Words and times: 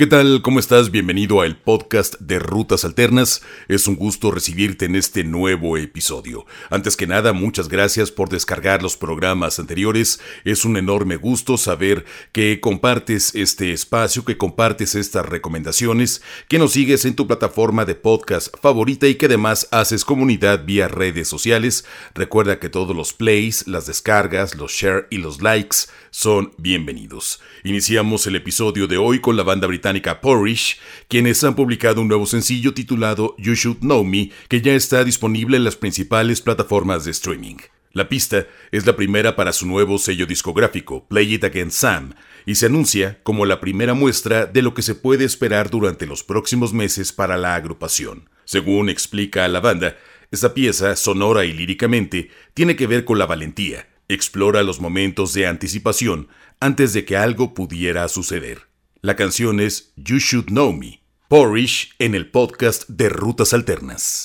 ¿Qué 0.00 0.06
tal? 0.06 0.40
¿Cómo 0.40 0.60
estás? 0.60 0.90
Bienvenido 0.90 1.42
al 1.42 1.58
podcast 1.58 2.14
de 2.20 2.38
Rutas 2.38 2.86
Alternas. 2.86 3.42
Es 3.68 3.86
un 3.86 3.96
gusto 3.96 4.30
recibirte 4.30 4.86
en 4.86 4.96
este 4.96 5.24
nuevo 5.24 5.76
episodio. 5.76 6.46
Antes 6.70 6.96
que 6.96 7.06
nada, 7.06 7.34
muchas 7.34 7.68
gracias 7.68 8.10
por 8.10 8.30
descargar 8.30 8.82
los 8.82 8.96
programas 8.96 9.58
anteriores. 9.58 10.18
Es 10.44 10.64
un 10.64 10.78
enorme 10.78 11.16
gusto 11.16 11.58
saber 11.58 12.06
que 12.32 12.60
compartes 12.62 13.34
este 13.34 13.74
espacio, 13.74 14.24
que 14.24 14.38
compartes 14.38 14.94
estas 14.94 15.26
recomendaciones, 15.26 16.22
que 16.48 16.58
nos 16.58 16.72
sigues 16.72 17.04
en 17.04 17.14
tu 17.14 17.26
plataforma 17.26 17.84
de 17.84 17.94
podcast 17.94 18.56
favorita 18.62 19.06
y 19.06 19.16
que 19.16 19.26
además 19.26 19.68
haces 19.70 20.06
comunidad 20.06 20.64
vía 20.64 20.88
redes 20.88 21.28
sociales. 21.28 21.84
Recuerda 22.14 22.58
que 22.58 22.70
todos 22.70 22.96
los 22.96 23.12
plays, 23.12 23.66
las 23.66 23.84
descargas, 23.84 24.54
los 24.54 24.72
share 24.72 25.08
y 25.10 25.18
los 25.18 25.42
likes 25.42 25.76
son 26.10 26.52
bienvenidos. 26.58 27.40
Iniciamos 27.64 28.26
el 28.26 28.36
episodio 28.36 28.86
de 28.86 28.96
hoy 28.96 29.20
con 29.20 29.36
la 29.36 29.42
banda 29.42 29.66
británica 29.66 30.20
Porridge, 30.20 30.78
quienes 31.08 31.42
han 31.44 31.54
publicado 31.54 32.00
un 32.00 32.08
nuevo 32.08 32.26
sencillo 32.26 32.74
titulado 32.74 33.34
You 33.38 33.54
Should 33.54 33.78
Know 33.78 34.04
Me, 34.04 34.30
que 34.48 34.60
ya 34.60 34.74
está 34.74 35.04
disponible 35.04 35.56
en 35.56 35.64
las 35.64 35.76
principales 35.76 36.40
plataformas 36.40 37.04
de 37.04 37.12
streaming. 37.12 37.56
La 37.92 38.08
pista 38.08 38.46
es 38.70 38.86
la 38.86 38.94
primera 38.94 39.34
para 39.34 39.52
su 39.52 39.66
nuevo 39.66 39.98
sello 39.98 40.26
discográfico, 40.26 41.06
Play 41.08 41.34
It 41.34 41.44
Again 41.44 41.70
Sam, 41.70 42.14
y 42.46 42.54
se 42.54 42.66
anuncia 42.66 43.20
como 43.22 43.46
la 43.46 43.60
primera 43.60 43.94
muestra 43.94 44.46
de 44.46 44.62
lo 44.62 44.74
que 44.74 44.82
se 44.82 44.94
puede 44.94 45.24
esperar 45.24 45.70
durante 45.70 46.06
los 46.06 46.22
próximos 46.22 46.72
meses 46.72 47.12
para 47.12 47.36
la 47.36 47.54
agrupación. 47.54 48.28
Según 48.44 48.88
explica 48.88 49.46
la 49.48 49.60
banda, 49.60 49.96
esta 50.30 50.54
pieza, 50.54 50.94
sonora 50.94 51.44
y 51.44 51.52
líricamente, 51.52 52.30
tiene 52.54 52.76
que 52.76 52.86
ver 52.86 53.04
con 53.04 53.18
la 53.18 53.26
valentía, 53.26 53.88
explora 54.14 54.62
los 54.62 54.80
momentos 54.80 55.32
de 55.34 55.46
anticipación 55.46 56.28
antes 56.58 56.92
de 56.92 57.04
que 57.04 57.16
algo 57.16 57.54
pudiera 57.54 58.06
suceder. 58.08 58.62
La 59.02 59.16
canción 59.16 59.60
es 59.60 59.92
You 59.96 60.18
Should 60.18 60.46
Know 60.46 60.72
Me, 60.72 61.02
Porridge 61.28 61.94
en 61.98 62.14
el 62.14 62.30
podcast 62.30 62.88
de 62.88 63.08
Rutas 63.08 63.54
Alternas. 63.54 64.24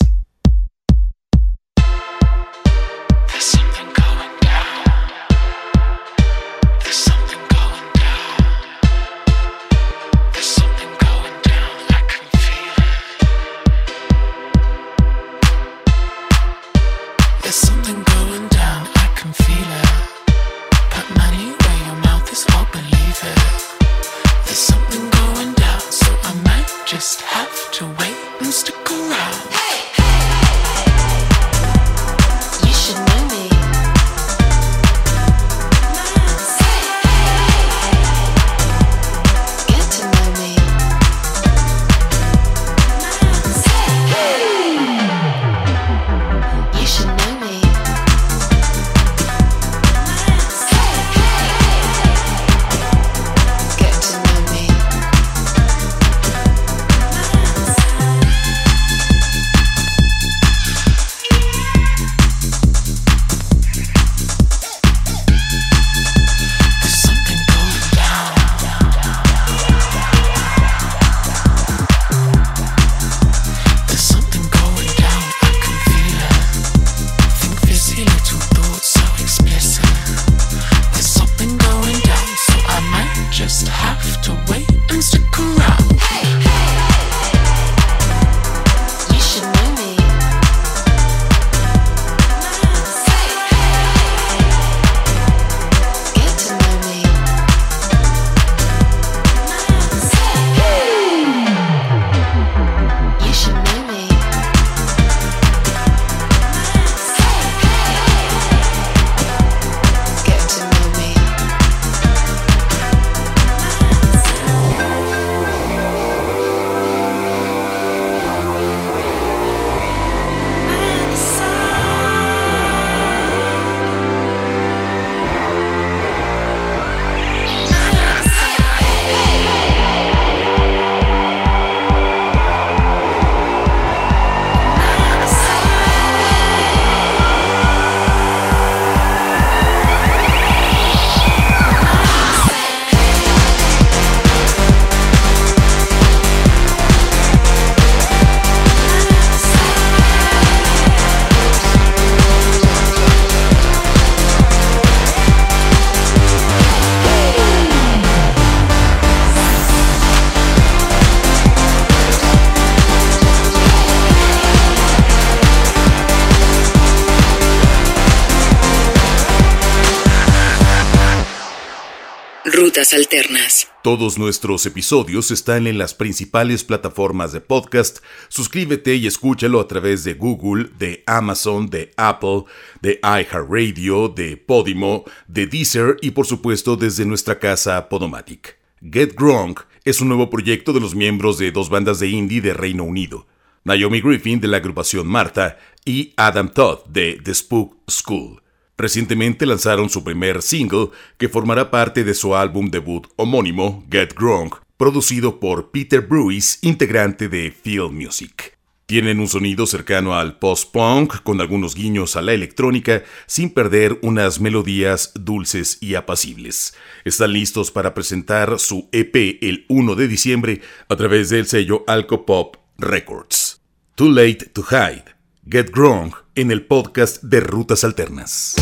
Alternas. 172.77 173.69
Todos 173.83 174.17
nuestros 174.17 174.65
episodios 174.65 175.31
están 175.31 175.65
en 175.65 175.77
las 175.77 175.93
principales 175.93 176.65
plataformas 176.65 177.31
de 177.31 177.39
podcast. 177.39 177.99
Suscríbete 178.27 178.95
y 178.95 179.07
escúchalo 179.07 179.61
a 179.61 179.67
través 179.69 180.03
de 180.03 180.15
Google, 180.15 180.71
de 180.77 181.01
Amazon, 181.07 181.69
de 181.69 181.91
Apple, 181.95 182.43
de 182.81 182.99
iHeartRadio, 183.01 184.09
de 184.09 184.35
Podimo, 184.35 185.05
de 185.29 185.47
Deezer 185.47 185.95
y 186.01 186.11
por 186.11 186.25
supuesto 186.25 186.75
desde 186.75 187.05
nuestra 187.05 187.39
casa 187.39 187.87
Podomatic. 187.87 188.57
Get 188.81 189.15
Grunk 189.15 189.61
es 189.85 190.01
un 190.01 190.09
nuevo 190.09 190.29
proyecto 190.29 190.73
de 190.73 190.81
los 190.81 190.95
miembros 190.95 191.37
de 191.37 191.51
dos 191.51 191.69
bandas 191.69 191.99
de 191.99 192.09
indie 192.09 192.41
de 192.41 192.53
Reino 192.53 192.83
Unido. 192.83 193.25
Naomi 193.63 194.01
Griffin 194.01 194.41
de 194.41 194.49
la 194.49 194.57
agrupación 194.57 195.07
Marta 195.07 195.57
y 195.85 196.13
Adam 196.17 196.49
Todd 196.49 196.79
de 196.89 197.21
The 197.23 197.33
Spook 197.33 197.77
School. 197.89 198.41
Recientemente 198.77 199.45
lanzaron 199.45 199.89
su 199.89 200.03
primer 200.03 200.41
single, 200.41 200.89
que 201.17 201.29
formará 201.29 201.71
parte 201.71 202.03
de 202.03 202.13
su 202.13 202.35
álbum 202.35 202.69
debut 202.69 203.07
homónimo, 203.15 203.85
Get 203.89 204.13
Grunk, 204.13 204.55
producido 204.77 205.39
por 205.39 205.71
Peter 205.71 206.01
Bruce, 206.01 206.57
integrante 206.61 207.29
de 207.29 207.51
Field 207.51 207.91
Music. 207.91 208.55
Tienen 208.85 209.19
un 209.19 209.27
sonido 209.27 209.65
cercano 209.65 210.13
al 210.13 210.37
post-punk, 210.37 211.23
con 211.23 211.41
algunos 211.41 211.73
guiños 211.73 212.15
a 212.15 212.21
la 212.21 212.33
electrónica, 212.33 213.03
sin 213.25 213.49
perder 213.49 213.97
unas 214.03 214.39
melodías 214.39 215.11
dulces 215.15 215.79
y 215.81 215.95
apacibles. 215.95 216.75
Están 217.03 217.33
listos 217.33 217.71
para 217.71 217.95
presentar 217.95 218.59
su 218.59 218.87
EP 218.91 219.39
el 219.41 219.65
1 219.69 219.95
de 219.95 220.07
diciembre 220.07 220.61
a 220.87 220.95
través 220.95 221.29
del 221.29 221.47
sello 221.47 221.83
Alcopop 221.87 222.57
Records. 222.77 223.59
Too 223.95 224.11
Late 224.11 224.51
to 224.53 224.63
Hide. 224.69 225.14
Get 225.47 225.69
Grunk 225.69 226.15
en 226.33 226.49
el 226.49 226.65
podcast 226.65 227.21
de 227.21 227.39
Rutas 227.39 227.83
Alternas. 227.83 228.55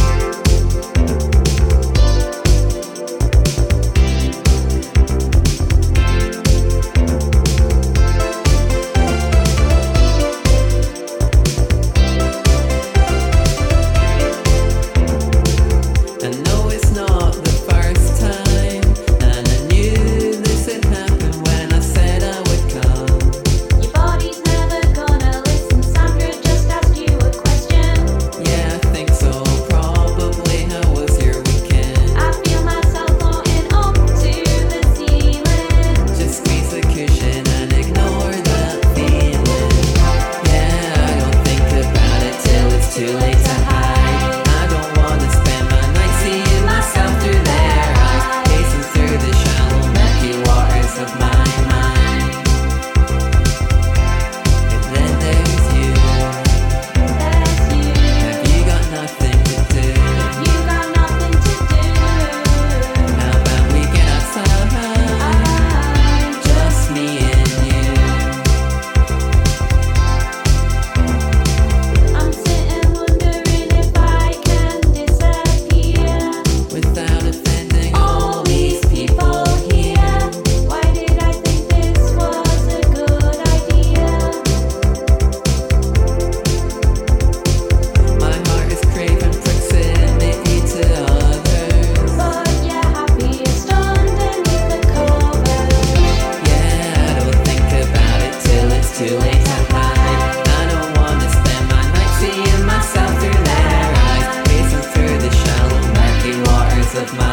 That's 106.93 107.11
my. 107.13 107.32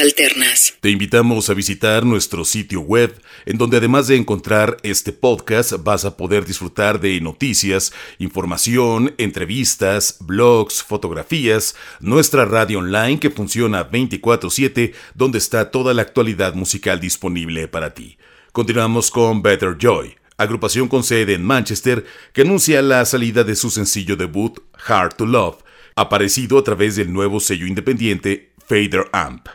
Alternas. 0.00 0.74
Te 0.80 0.90
invitamos 0.90 1.50
a 1.50 1.54
visitar 1.54 2.04
nuestro 2.04 2.44
sitio 2.44 2.80
web, 2.80 3.14
en 3.46 3.58
donde 3.58 3.76
además 3.76 4.08
de 4.08 4.16
encontrar 4.16 4.76
este 4.82 5.12
podcast, 5.12 5.72
vas 5.82 6.04
a 6.04 6.16
poder 6.16 6.44
disfrutar 6.44 7.00
de 7.00 7.20
noticias, 7.20 7.92
información, 8.18 9.14
entrevistas, 9.18 10.16
blogs, 10.20 10.82
fotografías, 10.82 11.74
nuestra 12.00 12.44
radio 12.44 12.78
online 12.78 13.20
que 13.20 13.30
funciona 13.30 13.90
24/7, 13.90 14.94
donde 15.14 15.38
está 15.38 15.70
toda 15.70 15.94
la 15.94 16.02
actualidad 16.02 16.54
musical 16.54 17.00
disponible 17.00 17.68
para 17.68 17.94
ti. 17.94 18.18
Continuamos 18.52 19.10
con 19.10 19.42
Better 19.42 19.76
Joy 19.78 20.16
agrupación 20.36 20.88
con 20.88 21.04
sede 21.04 21.34
en 21.34 21.44
Manchester, 21.44 22.04
que 22.32 22.42
anuncia 22.42 22.82
la 22.82 23.04
salida 23.04 23.44
de 23.44 23.54
su 23.54 23.70
sencillo 23.70 24.16
debut, 24.16 24.58
Hard 24.86 25.14
to 25.14 25.26
Love, 25.26 25.62
aparecido 25.96 26.58
a 26.58 26.64
través 26.64 26.96
del 26.96 27.12
nuevo 27.12 27.40
sello 27.40 27.66
independiente 27.66 28.52
Fader 28.66 29.08
Amp. 29.12 29.46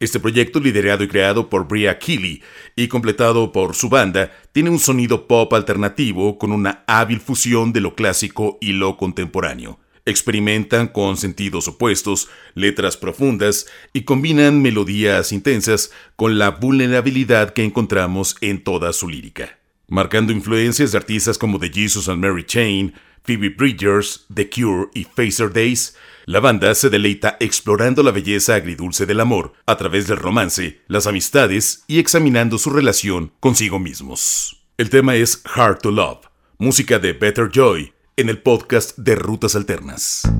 Este 0.00 0.20
proyecto, 0.20 0.60
liderado 0.60 1.02
y 1.02 1.08
creado 1.08 1.50
por 1.50 1.66
Bria 1.66 1.98
Keeley 1.98 2.40
y 2.76 2.86
completado 2.86 3.50
por 3.50 3.74
su 3.74 3.88
banda, 3.88 4.30
tiene 4.52 4.70
un 4.70 4.78
sonido 4.78 5.26
pop 5.26 5.52
alternativo 5.52 6.38
con 6.38 6.52
una 6.52 6.84
hábil 6.86 7.18
fusión 7.18 7.72
de 7.72 7.80
lo 7.80 7.96
clásico 7.96 8.58
y 8.60 8.74
lo 8.74 8.96
contemporáneo. 8.96 9.80
Experimentan 10.04 10.86
con 10.86 11.16
sentidos 11.16 11.66
opuestos, 11.66 12.28
letras 12.54 12.96
profundas 12.96 13.66
y 13.92 14.02
combinan 14.02 14.62
melodías 14.62 15.32
intensas 15.32 15.90
con 16.14 16.38
la 16.38 16.52
vulnerabilidad 16.52 17.52
que 17.52 17.64
encontramos 17.64 18.36
en 18.40 18.62
toda 18.62 18.92
su 18.92 19.08
lírica. 19.08 19.58
Marcando 19.88 20.32
influencias 20.32 20.92
de 20.92 20.98
artistas 20.98 21.38
como 21.38 21.58
The 21.58 21.70
Jesus 21.70 22.08
and 22.08 22.24
Mary 22.24 22.44
Chain, 22.44 22.94
Phoebe 23.24 23.50
Bridgers, 23.50 24.26
The 24.32 24.48
Cure 24.48 24.90
y 24.94 25.04
Facer 25.04 25.52
Days, 25.52 25.96
la 26.28 26.40
banda 26.40 26.74
se 26.74 26.90
deleita 26.90 27.38
explorando 27.40 28.02
la 28.02 28.10
belleza 28.10 28.54
agridulce 28.54 29.06
del 29.06 29.20
amor 29.20 29.54
a 29.64 29.78
través 29.78 30.06
del 30.08 30.18
romance, 30.18 30.82
las 30.86 31.06
amistades 31.06 31.84
y 31.86 32.00
examinando 32.00 32.58
su 32.58 32.68
relación 32.68 33.32
consigo 33.40 33.78
mismos. 33.78 34.62
El 34.76 34.90
tema 34.90 35.14
es 35.14 35.40
Hard 35.46 35.78
to 35.78 35.90
Love, 35.90 36.26
música 36.58 36.98
de 36.98 37.14
Better 37.14 37.48
Joy, 37.50 37.94
en 38.18 38.28
el 38.28 38.42
podcast 38.42 38.98
de 38.98 39.14
Rutas 39.14 39.56
Alternas. 39.56 40.30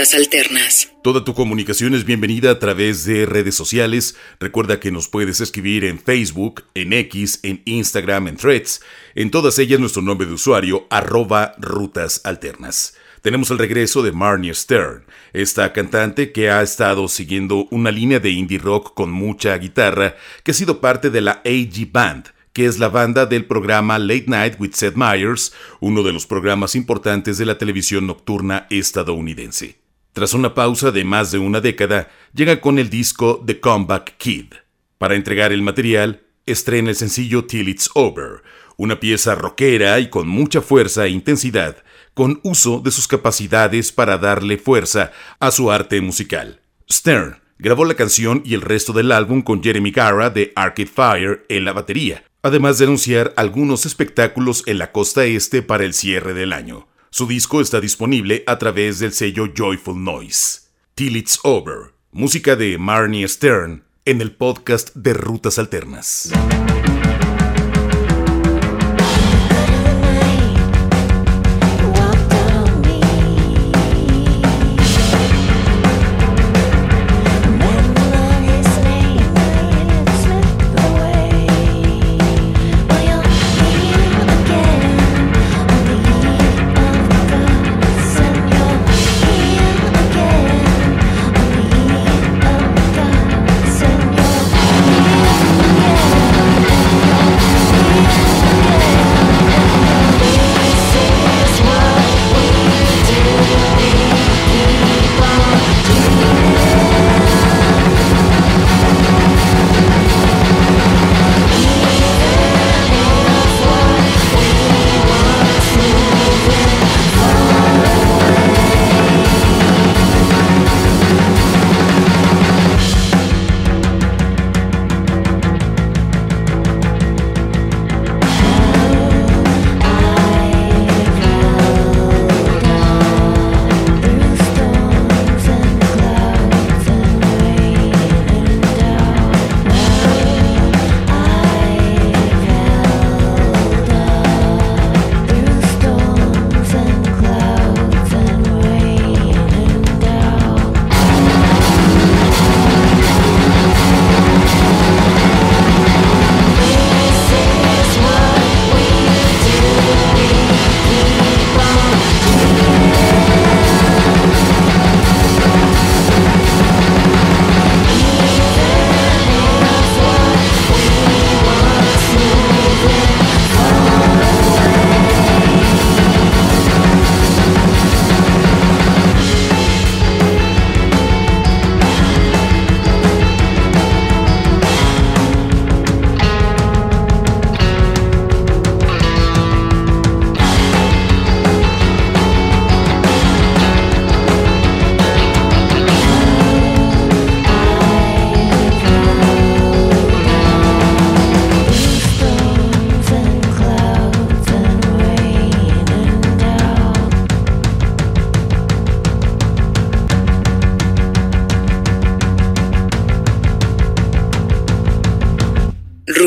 Alternas. 0.00 0.90
Toda 1.02 1.24
tu 1.24 1.34
comunicación 1.34 1.94
es 1.94 2.06
bienvenida 2.06 2.50
a 2.52 2.58
través 2.58 3.04
de 3.04 3.26
redes 3.26 3.54
sociales. 3.54 4.16
Recuerda 4.38 4.80
que 4.80 4.90
nos 4.90 5.08
puedes 5.08 5.42
escribir 5.42 5.84
en 5.84 5.98
Facebook, 5.98 6.64
en 6.74 6.94
X, 6.94 7.40
en 7.42 7.60
Instagram, 7.66 8.28
en 8.28 8.36
Threads. 8.38 8.80
En 9.14 9.30
todas 9.30 9.58
ellas 9.58 9.78
nuestro 9.78 10.00
nombre 10.00 10.26
de 10.26 10.32
usuario, 10.32 10.86
arroba 10.88 11.54
Rutas 11.58 12.22
Alternas. 12.24 12.94
Tenemos 13.20 13.50
el 13.50 13.58
regreso 13.58 14.02
de 14.02 14.12
Marnie 14.12 14.54
Stern, 14.54 15.04
esta 15.34 15.70
cantante 15.74 16.32
que 16.32 16.48
ha 16.48 16.62
estado 16.62 17.06
siguiendo 17.06 17.68
una 17.70 17.90
línea 17.90 18.20
de 18.20 18.30
indie 18.30 18.58
rock 18.58 18.94
con 18.94 19.10
mucha 19.10 19.54
guitarra, 19.58 20.16
que 20.42 20.52
ha 20.52 20.54
sido 20.54 20.80
parte 20.80 21.10
de 21.10 21.20
la 21.20 21.42
AG 21.44 21.92
Band, 21.92 22.30
que 22.54 22.64
es 22.64 22.78
la 22.78 22.88
banda 22.88 23.26
del 23.26 23.44
programa 23.44 23.98
Late 23.98 24.24
Night 24.28 24.54
with 24.58 24.72
Seth 24.72 24.94
Meyers, 24.94 25.52
uno 25.80 26.02
de 26.02 26.14
los 26.14 26.26
programas 26.26 26.74
importantes 26.74 27.36
de 27.36 27.44
la 27.44 27.58
televisión 27.58 28.06
nocturna 28.06 28.66
estadounidense. 28.70 29.79
Tras 30.12 30.34
una 30.34 30.54
pausa 30.54 30.90
de 30.90 31.04
más 31.04 31.30
de 31.30 31.38
una 31.38 31.60
década, 31.60 32.10
llega 32.34 32.60
con 32.60 32.78
el 32.78 32.90
disco 32.90 33.42
The 33.46 33.60
Comeback 33.60 34.16
Kid. 34.16 34.54
Para 34.98 35.14
entregar 35.14 35.52
el 35.52 35.62
material, 35.62 36.22
estrena 36.46 36.90
el 36.90 36.96
sencillo 36.96 37.44
Till 37.44 37.68
It's 37.68 37.88
Over, 37.94 38.42
una 38.76 38.98
pieza 38.98 39.36
rockera 39.36 40.00
y 40.00 40.10
con 40.10 40.26
mucha 40.26 40.62
fuerza 40.62 41.06
e 41.06 41.10
intensidad, 41.10 41.76
con 42.12 42.40
uso 42.42 42.80
de 42.80 42.90
sus 42.90 43.06
capacidades 43.06 43.92
para 43.92 44.18
darle 44.18 44.58
fuerza 44.58 45.12
a 45.38 45.52
su 45.52 45.70
arte 45.70 46.00
musical. 46.00 46.60
Stern 46.90 47.38
grabó 47.58 47.84
la 47.84 47.94
canción 47.94 48.42
y 48.44 48.54
el 48.54 48.62
resto 48.62 48.92
del 48.92 49.12
álbum 49.12 49.42
con 49.42 49.62
Jeremy 49.62 49.92
Gara 49.92 50.28
de 50.30 50.52
Arcade 50.56 50.88
Fire 50.88 51.46
en 51.48 51.64
la 51.64 51.72
batería, 51.72 52.24
además 52.42 52.78
de 52.78 52.86
anunciar 52.86 53.32
algunos 53.36 53.86
espectáculos 53.86 54.64
en 54.66 54.78
la 54.78 54.90
costa 54.90 55.24
este 55.24 55.62
para 55.62 55.84
el 55.84 55.94
cierre 55.94 56.34
del 56.34 56.52
año. 56.52 56.89
Su 57.12 57.26
disco 57.26 57.60
está 57.60 57.80
disponible 57.80 58.44
a 58.46 58.56
través 58.58 59.00
del 59.00 59.12
sello 59.12 59.48
Joyful 59.52 60.02
Noise. 60.02 60.60
Till 60.94 61.16
It's 61.16 61.40
Over, 61.42 61.92
música 62.12 62.54
de 62.54 62.78
Marnie 62.78 63.26
Stern, 63.26 63.82
en 64.04 64.20
el 64.20 64.30
podcast 64.36 64.94
de 64.94 65.14
Rutas 65.14 65.58
Alternas. 65.58 66.30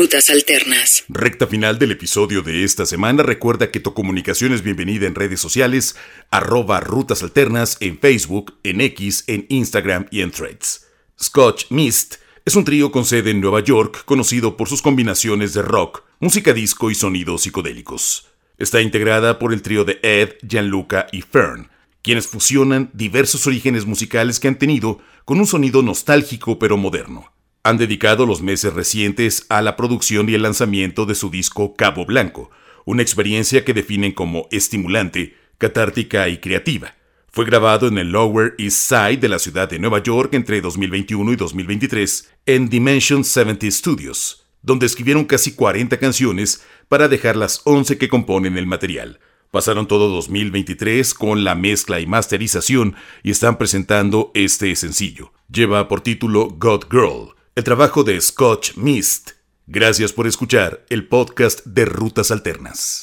Rutas 0.04 0.28
Alternas. 0.28 1.04
Recta 1.08 1.46
final 1.46 1.78
del 1.78 1.92
episodio 1.92 2.42
de 2.42 2.62
esta 2.62 2.84
semana. 2.84 3.22
Recuerda 3.22 3.70
que 3.70 3.80
tu 3.80 3.94
comunicación 3.94 4.52
es 4.52 4.60
bienvenida 4.60 5.06
en 5.06 5.14
redes 5.14 5.40
sociales, 5.40 5.96
arroba 6.30 6.78
Rutas 6.80 7.22
Alternas 7.22 7.78
en 7.80 7.98
Facebook, 7.98 8.58
en 8.64 8.82
X, 8.82 9.24
en 9.28 9.46
Instagram 9.48 10.06
y 10.10 10.20
en 10.20 10.30
Threads. 10.30 10.88
Scotch 11.18 11.70
Mist 11.70 12.16
es 12.44 12.54
un 12.54 12.66
trío 12.66 12.92
con 12.92 13.06
sede 13.06 13.30
en 13.30 13.40
Nueva 13.40 13.60
York 13.60 14.04
conocido 14.04 14.58
por 14.58 14.68
sus 14.68 14.82
combinaciones 14.82 15.54
de 15.54 15.62
rock, 15.62 16.02
música 16.20 16.52
disco 16.52 16.90
y 16.90 16.94
sonidos 16.94 17.44
psicodélicos. 17.44 18.28
Está 18.58 18.82
integrada 18.82 19.38
por 19.38 19.54
el 19.54 19.62
trío 19.62 19.86
de 19.86 20.00
Ed, 20.02 20.34
Gianluca 20.46 21.06
y 21.12 21.22
Fern, 21.22 21.70
quienes 22.02 22.26
fusionan 22.26 22.90
diversos 22.92 23.46
orígenes 23.46 23.86
musicales 23.86 24.38
que 24.38 24.48
han 24.48 24.58
tenido 24.58 24.98
con 25.24 25.40
un 25.40 25.46
sonido 25.46 25.80
nostálgico 25.80 26.58
pero 26.58 26.76
moderno 26.76 27.33
han 27.64 27.78
dedicado 27.78 28.26
los 28.26 28.42
meses 28.42 28.74
recientes 28.74 29.46
a 29.48 29.62
la 29.62 29.74
producción 29.74 30.28
y 30.28 30.34
el 30.34 30.42
lanzamiento 30.42 31.06
de 31.06 31.14
su 31.14 31.30
disco 31.30 31.74
Cabo 31.74 32.04
Blanco, 32.04 32.50
una 32.84 33.00
experiencia 33.00 33.64
que 33.64 33.72
definen 33.72 34.12
como 34.12 34.46
estimulante, 34.50 35.34
catártica 35.56 36.28
y 36.28 36.38
creativa. 36.38 36.94
Fue 37.32 37.46
grabado 37.46 37.88
en 37.88 37.96
el 37.96 38.12
Lower 38.12 38.54
East 38.58 38.76
Side 38.76 39.16
de 39.16 39.30
la 39.30 39.38
ciudad 39.38 39.68
de 39.70 39.78
Nueva 39.78 40.02
York 40.02 40.34
entre 40.34 40.60
2021 40.60 41.32
y 41.32 41.36
2023 41.36 42.30
en 42.44 42.68
Dimension 42.68 43.24
70 43.24 43.70
Studios, 43.70 44.44
donde 44.60 44.84
escribieron 44.84 45.24
casi 45.24 45.54
40 45.54 45.98
canciones 45.98 46.62
para 46.88 47.08
dejar 47.08 47.34
las 47.34 47.62
11 47.64 47.96
que 47.96 48.10
componen 48.10 48.58
el 48.58 48.66
material. 48.66 49.20
Pasaron 49.50 49.88
todo 49.88 50.10
2023 50.10 51.14
con 51.14 51.44
la 51.44 51.54
mezcla 51.54 51.98
y 51.98 52.06
masterización 52.06 52.94
y 53.22 53.30
están 53.30 53.56
presentando 53.56 54.32
este 54.34 54.76
sencillo. 54.76 55.32
Lleva 55.48 55.88
por 55.88 56.02
título 56.02 56.48
God 56.58 56.84
Girl 56.90 57.34
el 57.54 57.62
trabajo 57.62 58.02
de 58.02 58.20
Scotch 58.20 58.76
Mist. 58.76 59.30
Gracias 59.66 60.12
por 60.12 60.26
escuchar 60.26 60.84
el 60.88 61.06
podcast 61.06 61.64
de 61.64 61.84
Rutas 61.84 62.30
Alternas. 62.32 63.00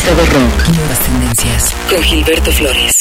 Revista 0.00 0.14
de 0.14 0.24
Rock. 0.30 0.68
Nuevas 0.76 1.00
tendencias. 1.00 1.76
Con 1.88 2.02
Gilberto 2.02 2.50
Flores. 2.52 2.99